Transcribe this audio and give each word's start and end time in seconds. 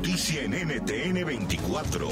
Noticia 0.00 0.44
en 0.44 0.52
NTN 0.52 1.26
24. 1.26 2.08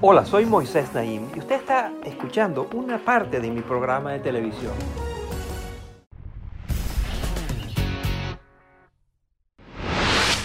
Hola, 0.00 0.24
soy 0.24 0.46
Moisés 0.46 0.90
Naim 0.94 1.28
y 1.34 1.40
usted 1.40 1.56
está 1.56 1.92
escuchando 2.06 2.70
una 2.72 2.96
parte 2.96 3.38
de 3.38 3.50
mi 3.50 3.60
programa 3.60 4.12
de 4.12 4.20
televisión. 4.20 4.72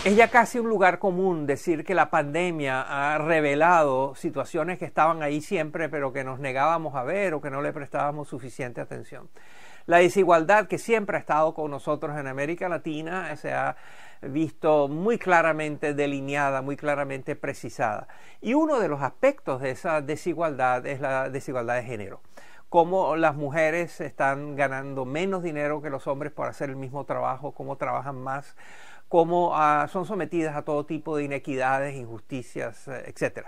Es 0.03 0.13
ya 0.17 0.27
casi 0.29 0.59
un 0.59 0.67
lugar 0.67 0.99
común 0.99 1.47
decir 1.47 1.85
que 1.85 1.95
la 1.95 2.09
pandemia 2.09 2.81
ha 2.81 3.17
revelado 3.19 4.13
situaciones 4.15 4.77
que 4.77 4.83
estaban 4.85 5.23
ahí 5.23 5.39
siempre, 5.39 5.87
pero 5.87 6.11
que 6.11 6.25
nos 6.25 6.39
negábamos 6.39 6.95
a 6.95 7.03
ver 7.03 7.33
o 7.33 7.39
que 7.39 7.49
no 7.49 7.61
le 7.61 7.71
prestábamos 7.71 8.27
suficiente 8.27 8.81
atención. 8.81 9.29
La 9.85 9.97
desigualdad 9.97 10.67
que 10.67 10.77
siempre 10.77 11.17
ha 11.17 11.19
estado 11.19 11.53
con 11.53 11.71
nosotros 11.71 12.17
en 12.17 12.27
América 12.27 12.69
Latina 12.69 13.35
se 13.35 13.53
ha 13.53 13.75
visto 14.21 14.87
muy 14.87 15.17
claramente 15.17 15.93
delineada, 15.93 16.61
muy 16.61 16.77
claramente 16.77 17.35
precisada. 17.35 18.07
Y 18.41 18.53
uno 18.53 18.79
de 18.79 18.87
los 18.87 19.01
aspectos 19.01 19.61
de 19.61 19.71
esa 19.71 20.01
desigualdad 20.01 20.85
es 20.85 21.01
la 21.01 21.29
desigualdad 21.29 21.75
de 21.75 21.83
género 21.83 22.21
cómo 22.71 23.17
las 23.17 23.35
mujeres 23.35 23.99
están 23.99 24.55
ganando 24.55 25.03
menos 25.03 25.43
dinero 25.43 25.81
que 25.81 25.89
los 25.89 26.07
hombres 26.07 26.31
por 26.31 26.47
hacer 26.47 26.69
el 26.69 26.77
mismo 26.77 27.03
trabajo, 27.03 27.51
cómo 27.51 27.75
trabajan 27.75 28.15
más, 28.15 28.55
cómo 29.09 29.51
ah, 29.53 29.89
son 29.91 30.05
sometidas 30.05 30.55
a 30.55 30.61
todo 30.61 30.85
tipo 30.85 31.17
de 31.17 31.25
inequidades, 31.25 31.97
injusticias, 31.97 32.87
eh, 32.87 33.13
etc. 33.13 33.45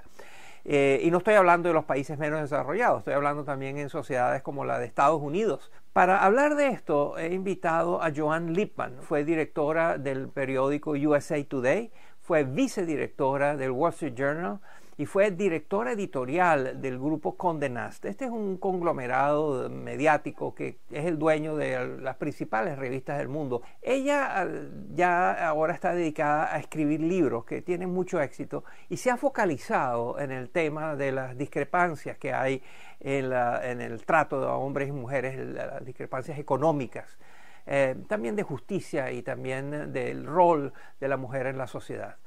Eh, 0.65 1.01
y 1.03 1.11
no 1.11 1.17
estoy 1.17 1.33
hablando 1.33 1.67
de 1.67 1.73
los 1.73 1.83
países 1.83 2.17
menos 2.17 2.39
desarrollados, 2.39 2.99
estoy 2.99 3.15
hablando 3.15 3.43
también 3.43 3.77
en 3.77 3.89
sociedades 3.89 4.41
como 4.41 4.63
la 4.63 4.79
de 4.79 4.85
Estados 4.85 5.21
Unidos. 5.21 5.71
Para 5.91 6.23
hablar 6.23 6.55
de 6.55 6.69
esto 6.69 7.17
he 7.17 7.33
invitado 7.33 8.01
a 8.01 8.11
Joan 8.15 8.53
Lipman, 8.53 8.95
fue 9.01 9.25
directora 9.25 9.97
del 9.97 10.29
periódico 10.29 10.91
USA 10.91 11.43
Today, 11.43 11.91
fue 12.21 12.45
vicedirectora 12.45 13.57
del 13.57 13.71
Wall 13.71 13.91
Street 13.91 14.15
Journal, 14.15 14.59
y 14.97 15.05
fue 15.05 15.31
directora 15.31 15.93
editorial 15.93 16.81
del 16.81 16.99
grupo 16.99 17.35
Condé 17.35 17.69
Nast. 17.69 18.05
Este 18.05 18.25
es 18.25 18.31
un 18.31 18.57
conglomerado 18.57 19.69
mediático 19.69 20.53
que 20.53 20.79
es 20.91 21.05
el 21.05 21.17
dueño 21.17 21.55
de 21.55 21.99
las 21.99 22.17
principales 22.17 22.77
revistas 22.77 23.17
del 23.17 23.27
mundo. 23.27 23.63
Ella 23.81 24.47
ya 24.93 25.47
ahora 25.47 25.73
está 25.73 25.93
dedicada 25.93 26.53
a 26.53 26.59
escribir 26.59 27.01
libros 27.01 27.45
que 27.45 27.61
tienen 27.61 27.89
mucho 27.89 28.21
éxito 28.21 28.63
y 28.89 28.97
se 28.97 29.09
ha 29.09 29.17
focalizado 29.17 30.19
en 30.19 30.31
el 30.31 30.49
tema 30.49 30.95
de 30.95 31.11
las 31.11 31.37
discrepancias 31.37 32.17
que 32.17 32.33
hay 32.33 32.61
en, 32.99 33.81
el 33.81 34.05
trato 34.05 34.39
de 34.39 34.47
hombres 34.47 34.89
y 34.89 34.91
mujeres, 34.91 35.37
las 35.37 35.83
discrepancias 35.83 36.37
económicas. 36.37 37.17
Eh, 37.65 37.95
también 38.09 38.35
de 38.35 38.43
justicia 38.43 39.11
y 39.11 39.21
también 39.21 39.93
del 39.93 40.25
rol 40.25 40.73
de 40.99 41.07
la 41.07 41.15
mujer 41.15 41.47
en 41.47 41.57
la 41.57 41.67
sociedad. 41.67 42.17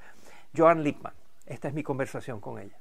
Joan 0.57 0.83
Lipman. 0.83 1.13
Esta 1.47 1.69
es 1.69 1.75
mi 1.75 1.85
conversación 1.85 2.41
con 2.41 2.59
ella. 2.59 2.77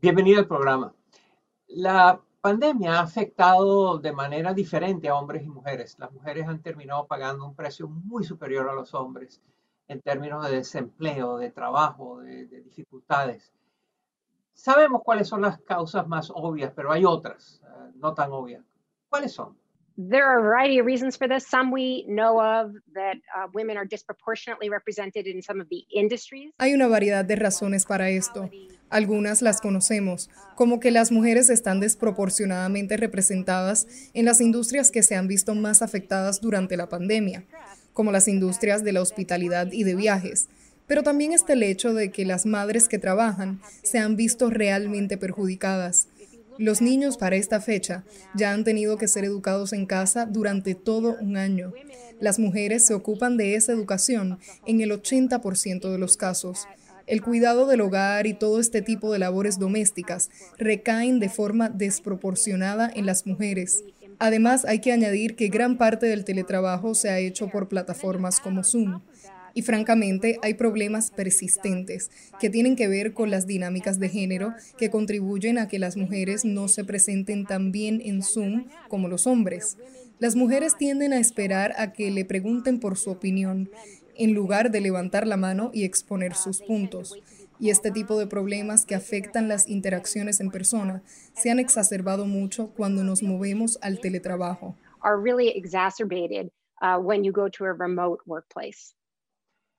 Bienvenida 0.00 0.40
al 0.40 0.48
programa. 0.48 0.92
La 1.68 2.20
pandemia 2.40 2.98
ha 2.98 3.02
afectado 3.02 3.98
de 3.98 4.12
manera 4.12 4.52
diferente 4.52 5.08
a 5.08 5.14
hombres 5.14 5.44
y 5.44 5.48
mujeres. 5.48 5.96
Las 6.00 6.10
mujeres 6.10 6.48
han 6.48 6.60
terminado 6.60 7.06
pagando 7.06 7.46
un 7.46 7.54
precio 7.54 7.86
muy 7.86 8.24
superior 8.24 8.68
a 8.68 8.74
los 8.74 8.94
hombres 8.94 9.40
en 9.86 10.00
términos 10.00 10.44
de 10.44 10.56
desempleo, 10.56 11.36
de 11.36 11.52
trabajo, 11.52 12.18
de, 12.18 12.46
dificultades. 12.46 13.52
Sabemos 14.54 15.02
cuáles 15.04 15.28
son 15.28 15.40
las 15.40 15.60
causas 15.60 16.08
más 16.08 16.32
obvias, 16.34 16.72
pero 16.74 16.90
hay 16.90 17.04
otras 17.04 17.62
eh, 17.62 17.92
no 17.94 18.12
tan 18.12 18.32
obvias. 18.32 18.64
¿Cuáles 19.08 19.32
son? 19.32 19.56
There 19.96 20.24
are 20.24 20.38
a 20.38 20.42
variety 20.42 20.78
of 20.78 20.86
reasons 20.86 21.16
for 21.16 21.28
this. 21.28 21.46
Some 21.46 21.70
we 21.70 22.04
know 22.08 22.40
of 22.40 22.72
that 22.94 23.16
uh, 23.36 23.48
women 23.52 23.76
are 23.76 23.86
disproportionately 23.86 24.68
represented 24.68 25.26
in 25.26 25.42
some 25.42 25.60
of 25.60 25.68
the 25.68 25.84
industries. 25.90 26.52
Hay 26.58 26.74
una 26.74 26.88
variedad 26.88 27.24
de 27.24 27.36
razones 27.36 27.84
para 27.86 28.10
esto. 28.10 28.50
Algunas 28.90 29.40
las 29.40 29.60
conocemos, 29.60 30.28
como 30.54 30.78
que 30.78 30.90
las 30.90 31.10
mujeres 31.12 31.48
están 31.48 31.80
desproporcionadamente 31.80 32.96
representadas 32.98 33.86
en 34.12 34.26
las 34.26 34.40
industrias 34.40 34.90
que 34.90 35.02
se 35.02 35.14
han 35.14 35.28
visto 35.28 35.54
más 35.54 35.80
afectadas 35.80 36.42
durante 36.42 36.76
la 36.76 36.88
pandemia, 36.88 37.44
como 37.94 38.12
las 38.12 38.28
industrias 38.28 38.84
de 38.84 38.92
la 38.92 39.00
hospitalidad 39.00 39.72
y 39.72 39.84
de 39.84 39.94
viajes. 39.94 40.48
Pero 40.86 41.02
también 41.02 41.32
está 41.32 41.54
el 41.54 41.62
hecho 41.62 41.94
de 41.94 42.10
que 42.10 42.26
las 42.26 42.44
madres 42.44 42.86
que 42.86 42.98
trabajan 42.98 43.60
se 43.82 43.98
han 43.98 44.14
visto 44.14 44.50
realmente 44.50 45.16
perjudicadas 45.16 46.08
los 46.58 46.82
niños 46.82 47.16
para 47.16 47.36
esta 47.36 47.60
fecha 47.60 48.04
ya 48.34 48.52
han 48.52 48.64
tenido 48.64 48.96
que 48.96 49.08
ser 49.08 49.24
educados 49.24 49.72
en 49.72 49.86
casa 49.86 50.26
durante 50.26 50.74
todo 50.74 51.16
un 51.20 51.36
año. 51.36 51.72
Las 52.20 52.38
mujeres 52.38 52.86
se 52.86 52.94
ocupan 52.94 53.36
de 53.36 53.54
esa 53.54 53.72
educación 53.72 54.38
en 54.66 54.80
el 54.80 54.90
80% 54.90 55.90
de 55.90 55.98
los 55.98 56.16
casos. 56.16 56.66
El 57.06 57.20
cuidado 57.20 57.66
del 57.66 57.80
hogar 57.80 58.26
y 58.26 58.34
todo 58.34 58.60
este 58.60 58.80
tipo 58.80 59.12
de 59.12 59.18
labores 59.18 59.58
domésticas 59.58 60.30
recaen 60.56 61.18
de 61.18 61.28
forma 61.28 61.68
desproporcionada 61.68 62.90
en 62.94 63.06
las 63.06 63.26
mujeres. 63.26 63.84
Además, 64.18 64.64
hay 64.64 64.78
que 64.78 64.92
añadir 64.92 65.34
que 65.34 65.48
gran 65.48 65.78
parte 65.78 66.06
del 66.06 66.24
teletrabajo 66.24 66.94
se 66.94 67.10
ha 67.10 67.18
hecho 67.18 67.48
por 67.48 67.68
plataformas 67.68 68.38
como 68.38 68.62
Zoom. 68.62 69.00
Y 69.54 69.62
francamente 69.62 70.38
hay 70.42 70.54
problemas 70.54 71.10
persistentes 71.10 72.10
que 72.40 72.50
tienen 72.50 72.76
que 72.76 72.88
ver 72.88 73.12
con 73.12 73.30
las 73.30 73.46
dinámicas 73.46 73.98
de 73.98 74.08
género 74.08 74.54
que 74.78 74.90
contribuyen 74.90 75.58
a 75.58 75.68
que 75.68 75.78
las 75.78 75.96
mujeres 75.96 76.44
no 76.44 76.68
se 76.68 76.84
presenten 76.84 77.46
tan 77.46 77.72
bien 77.72 78.00
en 78.04 78.22
Zoom 78.22 78.66
como 78.88 79.08
los 79.08 79.26
hombres. 79.26 79.76
Las 80.18 80.36
mujeres 80.36 80.76
tienden 80.76 81.12
a 81.12 81.18
esperar 81.18 81.74
a 81.76 81.92
que 81.92 82.10
le 82.10 82.24
pregunten 82.24 82.78
por 82.78 82.96
su 82.96 83.10
opinión 83.10 83.70
en 84.16 84.34
lugar 84.34 84.70
de 84.70 84.80
levantar 84.80 85.26
la 85.26 85.36
mano 85.36 85.70
y 85.72 85.84
exponer 85.84 86.34
sus 86.34 86.62
puntos. 86.62 87.18
Y 87.58 87.70
este 87.70 87.90
tipo 87.90 88.18
de 88.18 88.26
problemas 88.26 88.84
que 88.86 88.94
afectan 88.94 89.48
las 89.48 89.68
interacciones 89.68 90.40
en 90.40 90.50
persona 90.50 91.02
se 91.34 91.50
han 91.50 91.58
exacerbado 91.58 92.26
mucho 92.26 92.70
cuando 92.70 93.04
nos 93.04 93.22
movemos 93.22 93.78
al 93.82 94.00
teletrabajo. 94.00 94.76
Are 95.00 95.16
really 95.20 95.48
exacerbated 95.48 96.50
uh, 96.80 96.98
when 97.00 97.24
you 97.24 97.32
go 97.32 97.48
to 97.48 97.64
a 97.64 97.72
remote 97.72 98.20
workplace. 98.26 98.94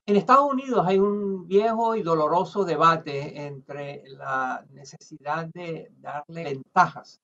En 0.05 0.17
Estados 0.17 0.51
Unidos 0.51 0.85
hay 0.85 0.99
un 0.99 1.47
viejo 1.47 1.95
y 1.95 2.03
doloroso 2.03 2.65
debate 2.65 3.45
entre 3.45 4.03
la 4.09 4.65
necesidad 4.71 5.45
de 5.53 5.93
darle 6.01 6.43
ventajas 6.43 7.21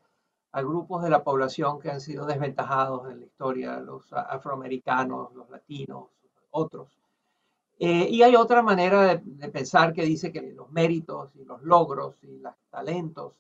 a 0.54 0.62
grupos 0.62 1.04
de 1.04 1.10
la 1.10 1.22
población 1.22 1.82
que 1.82 1.92
han 1.92 2.00
sido 2.00 2.26
desventajados 2.26 3.12
en 3.12 3.20
la 3.20 3.26
historia, 3.26 3.80
los 3.82 4.14
afroamericanos, 4.14 5.34
los 5.36 5.50
latinos, 5.50 6.06
otros. 6.52 6.88
Eh, 7.80 8.08
y 8.10 8.24
hay 8.24 8.38
otra 8.38 8.62
manera 8.62 9.02
de, 9.02 9.22
de, 9.26 9.50
pensar 9.50 9.92
que 9.92 10.04
dice 10.04 10.32
que 10.32 10.42
los 10.42 10.72
méritos 10.72 11.36
y 11.36 11.44
los 11.44 11.62
logros 11.62 12.16
y 12.24 12.40
los 12.40 12.54
talentos 12.70 13.34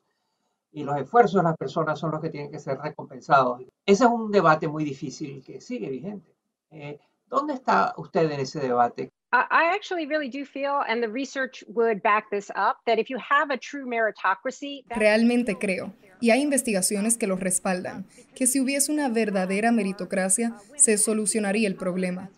y 0.73 0.83
los 0.83 0.97
esfuerzos 0.97 1.35
de 1.35 1.43
las 1.43 1.57
personas 1.57 1.97
son 1.97 2.11
los 2.11 2.19
que 2.19 2.29
tienen 2.29 2.51
que 2.51 2.59
ser 2.59 2.77
recompensados. 2.77 3.61
Ese 3.85 4.03
es 4.03 4.09
un 4.09 4.31
debate 4.31 4.67
muy 4.67 4.83
difícil 4.83 5.41
que 5.41 5.61
sigue 5.61 5.89
vigente. 5.89 6.35
Eh, 6.71 6.99
¿Dónde 7.25 7.53
está 7.53 7.93
usted 7.95 8.29
en 8.31 8.41
ese 8.41 8.59
debate? 8.59 9.13
I 9.31 9.71
actually 9.75 10.07
really 10.07 10.29
do 10.29 10.43
feel, 10.43 10.81
and 10.87 11.03
the 11.03 11.09
research 11.09 11.63
would 11.67 12.01
back 12.01 12.29
this 12.31 12.49
up, 12.55 12.77
that 12.87 12.97
if 12.97 13.09
you 13.09 13.17
have 13.19 13.51
a 13.51 13.57
true 13.57 13.85
meritocracy. 13.85 14.83
Realmente 14.89 15.55
creo, 15.59 15.93
Y 16.21 16.31
hay 16.31 16.41
investigaciones 16.41 17.17
que 17.17 17.27
lo 17.27 17.37
respaldan, 17.37 18.05
que 18.35 18.45
si 18.45 18.59
hubiese 18.59 18.91
una 18.91 19.07
verdadera 19.07 19.71
meritocracia, 19.71 20.55
se 20.75 20.97
solucionaría 20.97 21.67
el 21.67 21.75
problema. 21.75 22.29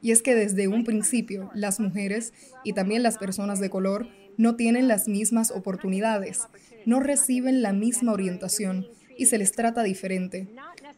Y 0.00 0.12
es 0.12 0.22
que 0.22 0.36
desde 0.36 0.68
un 0.68 0.84
principio, 0.84 1.50
las 1.52 1.80
mujeres 1.80 2.32
y 2.62 2.72
también 2.72 3.02
las 3.02 3.18
personas 3.18 3.58
de 3.58 3.70
color 3.70 4.08
no 4.36 4.54
tienen 4.54 4.86
las 4.86 5.08
mismas 5.08 5.50
oportunidades, 5.50 6.46
no 6.84 7.00
reciben 7.00 7.62
la 7.62 7.72
misma 7.72 8.12
orientación 8.12 8.86
y 9.16 9.26
se 9.26 9.38
les 9.38 9.52
trata 9.52 9.82
diferente. 9.82 10.46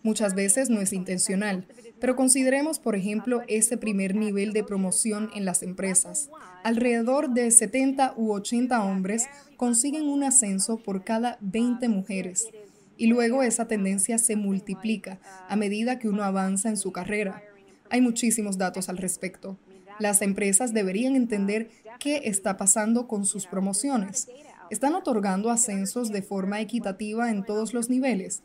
Muchas 0.03 0.35
veces 0.35 0.71
no 0.71 0.81
es 0.81 0.93
intencional, 0.93 1.67
pero 2.01 2.15
consideremos, 2.15 2.79
por 2.79 2.95
ejemplo, 2.95 3.43
ese 3.49 3.77
primer 3.77 4.15
nivel 4.15 4.53
de 4.53 4.63
promoción 4.65 5.31
en 5.35 5.45
las 5.45 5.63
empresas. 5.63 6.31
Alrededor 6.63 7.31
de 7.31 7.51
70 7.51 8.15
u 8.17 8.33
80 8.33 8.85
hombres 8.85 9.27
consiguen 9.57 10.09
un 10.09 10.23
ascenso 10.23 10.79
por 10.79 11.05
cada 11.05 11.39
20 11.41 11.89
mujeres. 11.89 12.49
Y 12.97 13.07
luego 13.07 13.43
esa 13.43 13.67
tendencia 13.67 14.19
se 14.19 14.37
multiplica 14.37 15.21
a 15.49 15.57
medida 15.57 15.99
que 15.99 16.09
uno 16.09 16.25
avanza 16.25 16.69
en 16.69 16.77
su 16.77 16.93
carrera. 16.93 17.43
Hay 17.91 18.01
muchísimos 18.01 18.59
datos 18.59 18.89
al 18.89 18.99
respecto. 18.99 19.57
Las 19.99 20.23
empresas 20.23 20.73
deberían 20.73 21.17
entender 21.17 21.71
qué 21.99 22.23
está 22.25 22.57
pasando 22.57 23.09
con 23.09 23.25
sus 23.25 23.47
promociones. 23.47 24.29
¿Están 24.71 24.95
otorgando 24.95 25.51
ascensos 25.51 26.11
de 26.11 26.23
forma 26.23 26.61
equitativa 26.61 27.31
en 27.31 27.45
todos 27.45 27.73
los 27.73 27.89
niveles? 27.89 28.43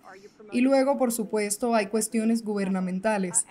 Y 0.53 0.61
luego, 0.61 0.97
por 0.97 1.11
supuesto, 1.11 1.75
hay 1.75 1.87
cuestiones 1.87 2.43
gubernamentales. 2.43 3.45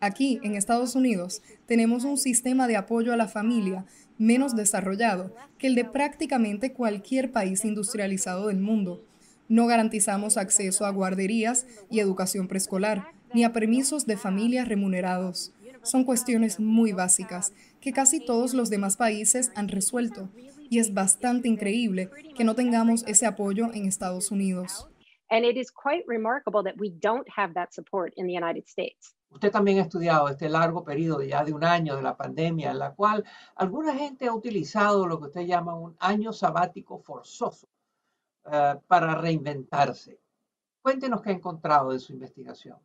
Aquí, 0.00 0.38
en 0.42 0.54
Estados 0.54 0.94
Unidos, 0.94 1.42
tenemos 1.66 2.04
un 2.04 2.16
sistema 2.16 2.68
de 2.68 2.76
apoyo 2.76 3.12
a 3.12 3.16
la 3.16 3.28
familia 3.28 3.84
menos 4.18 4.54
desarrollado 4.54 5.34
que 5.58 5.66
el 5.66 5.74
de 5.74 5.84
prácticamente 5.84 6.72
cualquier 6.72 7.32
país 7.32 7.64
industrializado 7.64 8.48
del 8.48 8.60
mundo. 8.60 9.04
No 9.48 9.66
garantizamos 9.66 10.36
acceso 10.36 10.86
a 10.86 10.90
guarderías 10.90 11.66
y 11.90 12.00
educación 12.00 12.48
preescolar, 12.48 13.08
ni 13.34 13.44
a 13.44 13.52
permisos 13.52 14.06
de 14.06 14.16
familia 14.16 14.64
remunerados. 14.64 15.52
Son 15.82 16.04
cuestiones 16.04 16.60
muy 16.60 16.92
básicas 16.92 17.52
que 17.80 17.92
casi 17.92 18.20
todos 18.20 18.54
los 18.54 18.70
demás 18.70 18.96
países 18.96 19.50
han 19.54 19.68
resuelto, 19.68 20.30
y 20.70 20.78
es 20.78 20.94
bastante 20.94 21.48
increíble 21.48 22.08
que 22.36 22.44
no 22.44 22.54
tengamos 22.54 23.04
ese 23.06 23.26
apoyo 23.26 23.70
en 23.74 23.84
Estados 23.86 24.30
Unidos. 24.30 24.88
And 25.34 25.44
it 25.44 25.56
is 25.56 25.68
quite 25.68 26.04
remarkable 26.06 26.62
that 26.62 26.78
we 26.78 26.90
don't 26.90 27.28
have 27.28 27.54
that 27.54 27.74
support 27.74 28.14
in 28.16 28.28
the 28.28 28.32
United 28.32 28.68
States. 28.68 29.16
Usted 29.30 29.50
también 29.50 29.78
ha 29.78 29.82
estudiado 29.82 30.28
este 30.28 30.48
largo 30.48 30.84
periodo 30.84 31.24
ya 31.24 31.42
de 31.44 31.52
un 31.52 31.64
año 31.64 31.96
de 31.96 32.02
la 32.02 32.16
pandemia, 32.16 32.70
en 32.70 32.78
la 32.78 32.94
cual 32.94 33.24
alguna 33.56 33.96
gente 33.96 34.28
ha 34.28 34.32
utilizado 34.32 35.08
lo 35.08 35.18
que 35.18 35.26
usted 35.26 35.40
llama 35.40 35.74
un 35.74 35.96
año 35.98 36.32
sabático 36.32 37.00
forzoso 37.00 37.66
uh, 38.44 38.78
para 38.86 39.16
reinventarse. 39.16 40.20
Cuéntenos 40.80 41.20
qué 41.20 41.30
ha 41.30 41.32
encontrado 41.32 41.90
de 41.90 41.98
su 41.98 42.12
investigación. 42.12 42.78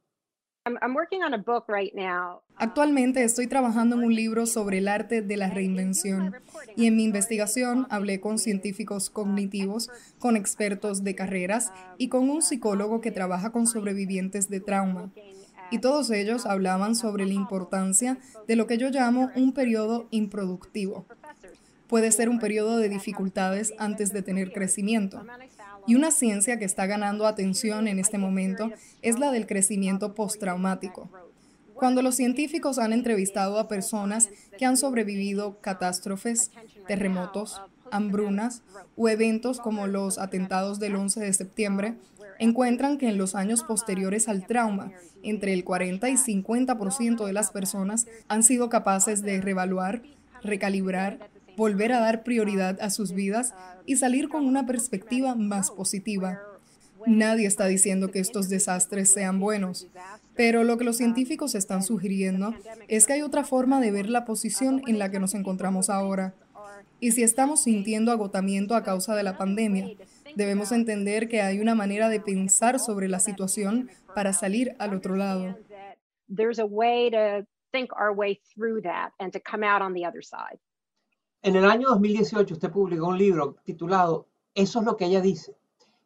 Actualmente 2.57 3.23
estoy 3.23 3.47
trabajando 3.47 3.95
en 3.95 4.03
un 4.03 4.13
libro 4.13 4.45
sobre 4.45 4.79
el 4.79 4.87
arte 4.87 5.21
de 5.21 5.37
la 5.37 5.49
reinvención 5.49 6.35
y 6.75 6.87
en 6.87 6.95
mi 6.95 7.03
investigación 7.03 7.87
hablé 7.89 8.19
con 8.19 8.37
científicos 8.37 9.09
cognitivos, 9.09 9.89
con 10.19 10.35
expertos 10.35 11.03
de 11.03 11.15
carreras 11.15 11.71
y 11.97 12.09
con 12.09 12.29
un 12.29 12.41
psicólogo 12.41 13.01
que 13.01 13.11
trabaja 13.11 13.51
con 13.51 13.65
sobrevivientes 13.65 14.49
de 14.49 14.59
trauma. 14.59 15.11
Y 15.71 15.79
todos 15.79 16.09
ellos 16.09 16.45
hablaban 16.45 16.95
sobre 16.95 17.25
la 17.25 17.33
importancia 17.33 18.17
de 18.47 18.55
lo 18.55 18.67
que 18.67 18.77
yo 18.77 18.89
llamo 18.89 19.29
un 19.35 19.53
periodo 19.53 20.07
improductivo. 20.11 21.05
Puede 21.87 22.11
ser 22.11 22.29
un 22.29 22.39
periodo 22.39 22.77
de 22.77 22.87
dificultades 22.87 23.73
antes 23.79 24.13
de 24.13 24.21
tener 24.21 24.51
crecimiento. 24.51 25.23
Y 25.89 25.95
una 25.95 26.11
ciencia 26.11 26.59
que 26.59 26.65
está 26.65 26.85
ganando 26.85 27.25
atención 27.25 27.87
en 27.87 27.97
este 27.97 28.19
momento 28.19 28.69
es 29.01 29.17
la 29.17 29.31
del 29.31 29.47
crecimiento 29.47 30.13
postraumático. 30.13 31.09
Cuando 31.73 32.03
los 32.03 32.13
científicos 32.13 32.77
han 32.77 32.93
entrevistado 32.93 33.57
a 33.57 33.67
personas 33.67 34.29
que 34.59 34.67
han 34.67 34.77
sobrevivido 34.77 35.59
catástrofes, 35.61 36.51
terremotos, 36.87 37.59
hambrunas 37.89 38.61
o 38.95 39.09
eventos 39.09 39.59
como 39.59 39.87
los 39.87 40.19
atentados 40.19 40.77
del 40.77 40.95
11 40.95 41.21
de 41.21 41.33
septiembre, 41.33 41.95
encuentran 42.37 42.99
que 42.99 43.09
en 43.09 43.17
los 43.17 43.33
años 43.33 43.63
posteriores 43.63 44.29
al 44.29 44.45
trauma, 44.45 44.91
entre 45.23 45.53
el 45.53 45.63
40 45.63 46.07
y 46.07 46.17
50% 46.17 47.25
de 47.25 47.33
las 47.33 47.49
personas 47.49 48.05
han 48.27 48.43
sido 48.43 48.69
capaces 48.69 49.23
de 49.23 49.41
reevaluar, 49.41 50.03
recalibrar 50.43 51.17
volver 51.59 51.91
a 51.91 51.99
dar 51.99 52.23
prioridad 52.23 52.79
a 52.81 52.89
sus 52.89 53.11
vidas 53.11 53.53
y 53.85 53.97
salir 53.97 54.29
con 54.29 54.45
una 54.45 54.65
perspectiva 54.65 55.35
más 55.35 55.69
positiva. 55.69 56.39
Nadie 57.05 57.47
está 57.47 57.67
diciendo 57.67 58.11
que 58.11 58.19
estos 58.19 58.49
desastres 58.49 59.11
sean 59.11 59.39
buenos, 59.39 59.87
pero 60.35 60.63
lo 60.63 60.77
que 60.77 60.85
los 60.85 60.97
científicos 60.97 61.55
están 61.55 61.83
sugiriendo 61.83 62.55
es 62.87 63.05
que 63.05 63.13
hay 63.13 63.21
otra 63.21 63.43
forma 63.43 63.79
de 63.81 63.91
ver 63.91 64.09
la 64.09 64.25
posición 64.25 64.81
en 64.87 64.99
la 64.99 65.11
que 65.11 65.19
nos 65.19 65.35
encontramos 65.35 65.89
ahora. 65.89 66.33
Y 67.01 67.11
si 67.11 67.23
estamos 67.23 67.63
sintiendo 67.63 68.11
agotamiento 68.11 68.73
a 68.75 68.83
causa 68.83 69.15
de 69.15 69.23
la 69.23 69.37
pandemia, 69.37 69.89
debemos 70.35 70.71
entender 70.71 71.27
que 71.27 71.41
hay 71.41 71.59
una 71.59 71.75
manera 71.75 72.07
de 72.09 72.21
pensar 72.21 72.79
sobre 72.79 73.09
la 73.09 73.19
situación 73.19 73.89
para 74.15 74.33
salir 74.33 74.75
al 74.79 74.93
otro 74.93 75.15
lado. 75.15 75.57
En 81.41 81.55
el 81.55 81.65
año 81.65 81.89
2018 81.89 82.53
usted 82.53 82.71
publicó 82.71 83.07
un 83.07 83.17
libro 83.17 83.55
titulado 83.63 84.27
Eso 84.53 84.79
es 84.79 84.85
lo 84.85 84.97
que 84.97 85.05
ella 85.05 85.21
dice, 85.21 85.55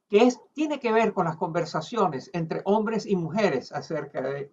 que 0.09 0.25
es, 0.25 0.39
tiene 0.53 0.80
que 0.80 0.91
ver 0.91 1.13
con 1.13 1.25
las 1.25 1.38
conversaciones 1.38 2.30
entre 2.33 2.62
hombres 2.65 3.06
y 3.06 3.15
mujeres 3.15 3.71
acerca 3.71 4.21
de 4.21 4.51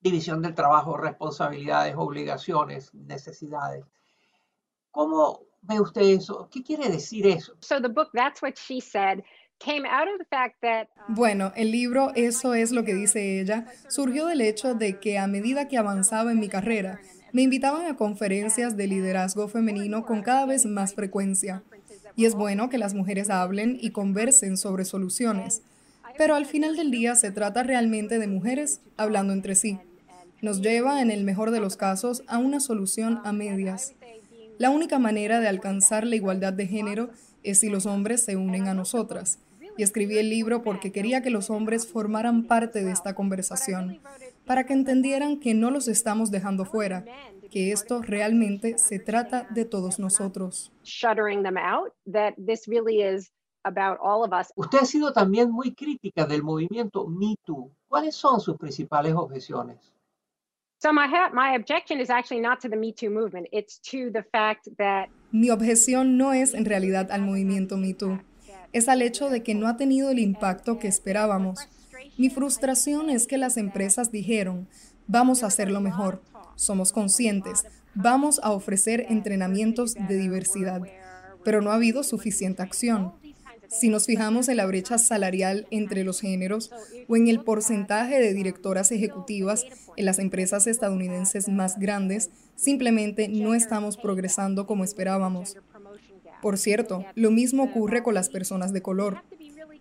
división 0.00 0.42
del 0.42 0.54
trabajo, 0.54 0.96
responsabilidades, 0.96 1.94
obligaciones, 1.96 2.92
necesidades. 2.92 3.84
¿Cómo 4.90 5.42
ve 5.62 5.80
usted 5.80 6.02
eso? 6.02 6.48
¿Qué 6.50 6.64
quiere 6.64 6.88
decir 6.88 7.26
eso? 7.26 7.54
Bueno, 11.06 11.52
el 11.54 11.70
libro 11.70 12.10
Eso 12.16 12.54
es 12.54 12.72
lo 12.72 12.82
que 12.82 12.94
dice 12.94 13.40
ella 13.40 13.66
surgió 13.88 14.26
del 14.26 14.40
hecho 14.40 14.74
de 14.74 14.98
que 14.98 15.18
a 15.18 15.28
medida 15.28 15.68
que 15.68 15.78
avanzaba 15.78 16.32
en 16.32 16.40
mi 16.40 16.48
carrera, 16.48 17.00
me 17.32 17.42
invitaban 17.42 17.86
a 17.86 17.96
conferencias 17.96 18.76
de 18.76 18.86
liderazgo 18.86 19.48
femenino 19.48 20.04
con 20.04 20.22
cada 20.22 20.44
vez 20.44 20.66
más 20.66 20.94
frecuencia. 20.94 21.62
Y 22.14 22.26
es 22.26 22.34
bueno 22.34 22.68
que 22.68 22.76
las 22.76 22.92
mujeres 22.92 23.30
hablen 23.30 23.78
y 23.80 23.90
conversen 23.90 24.58
sobre 24.58 24.84
soluciones. 24.84 25.62
Pero 26.18 26.34
al 26.34 26.44
final 26.44 26.76
del 26.76 26.90
día 26.90 27.16
se 27.16 27.30
trata 27.30 27.62
realmente 27.62 28.18
de 28.18 28.26
mujeres 28.26 28.80
hablando 28.98 29.32
entre 29.32 29.54
sí. 29.54 29.78
Nos 30.42 30.60
lleva, 30.60 31.00
en 31.00 31.10
el 31.10 31.24
mejor 31.24 31.52
de 31.52 31.60
los 31.60 31.76
casos, 31.76 32.22
a 32.26 32.36
una 32.36 32.60
solución 32.60 33.20
a 33.24 33.32
medias. 33.32 33.94
La 34.58 34.68
única 34.68 34.98
manera 34.98 35.40
de 35.40 35.48
alcanzar 35.48 36.06
la 36.06 36.16
igualdad 36.16 36.52
de 36.52 36.66
género 36.66 37.10
es 37.42 37.60
si 37.60 37.70
los 37.70 37.86
hombres 37.86 38.22
se 38.22 38.36
unen 38.36 38.68
a 38.68 38.74
nosotras. 38.74 39.38
Y 39.78 39.82
escribí 39.82 40.18
el 40.18 40.28
libro 40.28 40.62
porque 40.62 40.92
quería 40.92 41.22
que 41.22 41.30
los 41.30 41.48
hombres 41.48 41.86
formaran 41.86 42.44
parte 42.46 42.84
de 42.84 42.92
esta 42.92 43.14
conversación 43.14 44.00
para 44.46 44.64
que 44.64 44.72
entendieran 44.72 45.40
que 45.40 45.54
no 45.54 45.70
los 45.70 45.88
estamos 45.88 46.30
dejando 46.30 46.64
fuera, 46.64 47.04
que 47.50 47.72
esto 47.72 48.02
realmente 48.02 48.78
se 48.78 48.98
trata 48.98 49.46
de 49.50 49.64
todos 49.64 49.98
nosotros. 49.98 50.72
Usted 54.56 54.78
ha 54.78 54.84
sido 54.84 55.12
también 55.12 55.50
muy 55.50 55.74
crítica 55.74 56.26
del 56.26 56.42
movimiento 56.42 57.06
Me 57.06 57.36
Too. 57.44 57.70
¿Cuáles 57.88 58.16
son 58.16 58.40
sus 58.40 58.56
principales 58.56 59.14
objeciones? 59.14 59.92
Mi 65.30 65.50
objeción 65.50 66.16
no 66.16 66.32
es 66.32 66.54
en 66.54 66.64
realidad 66.64 67.12
al 67.12 67.22
movimiento 67.22 67.76
Me 67.76 67.94
Too, 67.94 68.18
es 68.72 68.88
al 68.88 69.02
hecho 69.02 69.30
de 69.30 69.44
que 69.44 69.54
no 69.54 69.68
ha 69.68 69.76
tenido 69.76 70.10
el 70.10 70.18
impacto 70.18 70.80
que 70.80 70.88
esperábamos. 70.88 71.60
Mi 72.22 72.30
frustración 72.30 73.10
es 73.10 73.26
que 73.26 73.36
las 73.36 73.56
empresas 73.56 74.12
dijeron, 74.12 74.68
vamos 75.08 75.42
a 75.42 75.48
hacerlo 75.48 75.80
mejor, 75.80 76.22
somos 76.54 76.92
conscientes, 76.92 77.64
vamos 77.96 78.38
a 78.44 78.52
ofrecer 78.52 79.06
entrenamientos 79.08 79.94
de 79.94 80.16
diversidad, 80.18 80.82
pero 81.42 81.62
no 81.62 81.72
ha 81.72 81.74
habido 81.74 82.04
suficiente 82.04 82.62
acción. 82.62 83.12
Si 83.66 83.88
nos 83.88 84.06
fijamos 84.06 84.48
en 84.48 84.58
la 84.58 84.66
brecha 84.66 84.98
salarial 84.98 85.66
entre 85.72 86.04
los 86.04 86.20
géneros 86.20 86.70
o 87.08 87.16
en 87.16 87.26
el 87.26 87.40
porcentaje 87.40 88.20
de 88.20 88.34
directoras 88.34 88.92
ejecutivas 88.92 89.66
en 89.96 90.04
las 90.04 90.20
empresas 90.20 90.68
estadounidenses 90.68 91.48
más 91.48 91.76
grandes, 91.76 92.30
simplemente 92.54 93.26
no 93.26 93.52
estamos 93.52 93.96
progresando 93.96 94.68
como 94.68 94.84
esperábamos. 94.84 95.56
Por 96.40 96.56
cierto, 96.56 97.04
lo 97.16 97.32
mismo 97.32 97.64
ocurre 97.64 98.04
con 98.04 98.14
las 98.14 98.28
personas 98.28 98.72
de 98.72 98.80
color 98.80 99.24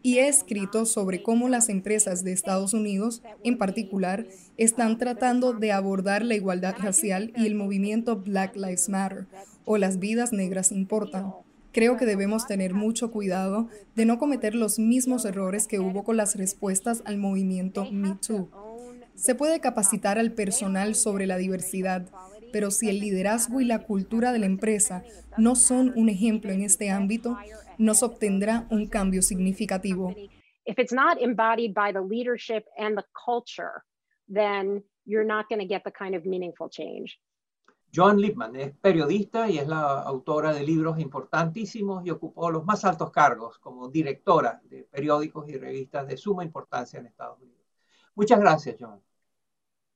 y 0.03 0.17
he 0.17 0.27
escrito 0.27 0.85
sobre 0.85 1.21
cómo 1.21 1.49
las 1.49 1.69
empresas 1.69 2.23
de 2.23 2.31
Estados 2.31 2.73
Unidos, 2.73 3.21
en 3.43 3.57
particular, 3.57 4.27
están 4.57 4.97
tratando 4.97 5.53
de 5.53 5.71
abordar 5.71 6.23
la 6.23 6.35
igualdad 6.35 6.75
racial 6.77 7.31
y 7.35 7.45
el 7.45 7.55
movimiento 7.55 8.17
Black 8.17 8.55
Lives 8.55 8.89
Matter, 8.89 9.27
o 9.65 9.77
las 9.77 9.99
vidas 9.99 10.33
negras 10.33 10.71
importan. 10.71 11.33
Creo 11.71 11.95
que 11.95 12.05
debemos 12.05 12.47
tener 12.47 12.73
mucho 12.73 13.11
cuidado 13.11 13.69
de 13.95 14.05
no 14.05 14.17
cometer 14.17 14.55
los 14.55 14.77
mismos 14.77 15.23
errores 15.23 15.67
que 15.67 15.79
hubo 15.79 16.03
con 16.03 16.17
las 16.17 16.35
respuestas 16.35 17.01
al 17.05 17.17
movimiento 17.17 17.89
Me 17.91 18.15
Too. 18.15 18.49
Se 19.15 19.35
puede 19.35 19.59
capacitar 19.59 20.17
al 20.17 20.31
personal 20.33 20.95
sobre 20.95 21.27
la 21.27 21.37
diversidad, 21.37 22.07
pero 22.51 22.71
si 22.71 22.89
el 22.89 22.99
liderazgo 22.99 23.61
y 23.61 23.65
la 23.65 23.79
cultura 23.79 24.31
de 24.31 24.39
la 24.39 24.45
empresa 24.45 25.03
no 25.37 25.55
son 25.55 25.93
un 25.95 26.09
ejemplo 26.09 26.51
en 26.51 26.61
este 26.61 26.89
ámbito, 26.89 27.37
no 27.77 27.93
se 27.93 28.05
obtendrá 28.05 28.67
un 28.69 28.87
cambio 28.87 29.21
significativo. 29.21 30.13
If 30.65 30.77
it's 30.77 30.93
not 30.93 31.19
embodied 31.19 31.73
by 31.73 31.91
the 31.91 32.01
leadership 32.01 32.65
and 32.77 32.95
the 32.95 33.05
culture, 33.13 33.83
then 34.27 34.83
you're 35.05 35.25
not 35.25 35.47
going 35.49 35.59
to 35.59 35.67
get 35.67 35.83
the 35.83 35.91
kind 35.91 36.15
of 36.15 36.25
meaningful 36.25 36.69
change. 36.69 37.19
Joan 37.93 38.21
Lipman 38.21 38.55
es 38.55 38.71
periodista 38.77 39.49
y 39.49 39.57
es 39.57 39.67
la 39.67 40.01
autora 40.01 40.53
de 40.53 40.63
libros 40.63 40.97
importantísimos 40.99 42.05
y 42.05 42.09
ocupó 42.09 42.49
los 42.49 42.63
más 42.63 42.85
altos 42.85 43.11
cargos 43.11 43.59
como 43.59 43.89
directora 43.89 44.61
de 44.63 44.83
periódicos 44.83 45.49
y 45.49 45.57
revistas 45.57 46.07
de 46.07 46.15
suma 46.15 46.45
importancia 46.45 46.99
en 46.99 47.07
Estados 47.07 47.41
Unidos. 47.41 47.65
Muchas 48.15 48.39
gracias, 48.39 48.77
Joan. 48.79 49.01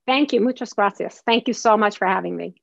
Thank 0.05 0.33
you. 0.33 0.41
Muchas 0.41 0.73
gracias. 0.73 1.21
Thank 1.25 1.47
you 1.47 1.53
so 1.53 1.77
much 1.77 1.97
for 1.97 2.07
having 2.07 2.35
me. 2.35 2.55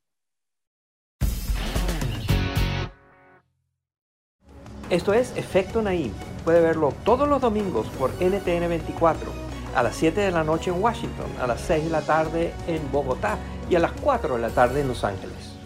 Esto 4.91 5.15
es 5.15 5.33
Efecto 5.37 5.81
Naim. 5.81 6.13
Puede 6.45 6.61
verlo 6.61 6.93
todos 7.05 7.27
los 7.27 7.41
domingos 7.41 7.87
por 7.99 8.11
NTN 8.21 8.69
24, 8.69 9.33
a 9.75 9.83
las 9.83 9.97
7 9.97 10.21
de 10.21 10.31
la 10.31 10.45
noche 10.45 10.71
en 10.71 10.83
Washington, 10.83 11.31
a 11.41 11.47
las 11.47 11.63
6 11.63 11.85
de 11.85 11.91
la 11.91 12.03
tarde 12.03 12.53
en 12.67 12.93
Bogotá 12.93 13.39
y 13.71 13.77
a 13.77 13.79
las 13.79 13.93
4 14.03 14.35
de 14.37 14.43
la 14.43 14.51
tarde 14.51 14.83
en 14.83 14.89
Los 14.89 15.03
Ángeles. 15.03 15.57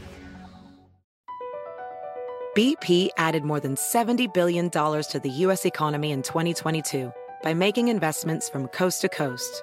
BP 2.55 3.11
added 3.19 3.43
more 3.43 3.61
than 3.61 3.75
$70 3.75 4.33
billion 4.33 4.71
to 4.71 5.21
the 5.21 5.31
U.S. 5.45 5.67
economy 5.67 6.13
in 6.13 6.23
2022 6.23 7.13
by 7.43 7.53
making 7.53 7.89
investments 7.89 8.49
from 8.49 8.69
coast 8.69 9.03
to 9.03 9.09
coast. 9.09 9.63